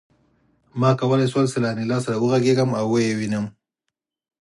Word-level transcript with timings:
ما 0.79 0.89
کولای 0.99 1.27
شول 1.31 1.45
چې 1.51 1.57
له 1.63 1.67
انیلا 1.73 1.97
سره 2.05 2.15
وغږېږم 2.19 2.69
او 2.79 2.85
ویې 2.93 3.13
وینم 3.19 3.45